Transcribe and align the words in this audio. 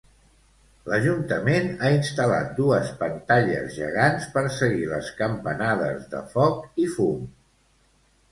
L'ajuntament 0.91 1.67
ha 1.73 1.89
instal·lat 1.97 2.47
dues 2.59 2.89
pantalles 3.03 3.75
gegants 3.81 4.25
per 4.37 4.43
seguir 4.55 4.89
les 4.93 5.11
campanades 5.21 6.07
de 6.15 6.23
foc 6.33 6.83
i 6.85 6.89
fum. 6.95 7.23